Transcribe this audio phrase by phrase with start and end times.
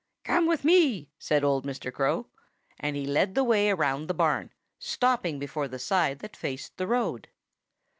[0.23, 1.93] "Come with me!" said old Mr.
[1.93, 2.25] Crow.
[2.79, 6.87] And he led the way around the barn, stopping before the side that faced the
[6.87, 7.27] road.